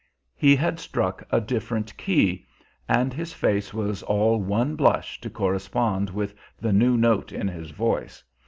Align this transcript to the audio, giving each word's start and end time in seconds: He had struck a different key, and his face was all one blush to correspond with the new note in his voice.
He 0.33 0.55
had 0.55 0.79
struck 0.79 1.23
a 1.29 1.39
different 1.39 1.95
key, 1.95 2.47
and 2.89 3.13
his 3.13 3.33
face 3.33 3.71
was 3.71 4.01
all 4.01 4.39
one 4.41 4.75
blush 4.75 5.21
to 5.21 5.29
correspond 5.29 6.09
with 6.09 6.33
the 6.59 6.73
new 6.73 6.97
note 6.97 7.31
in 7.31 7.47
his 7.47 7.69
voice. 7.69 8.23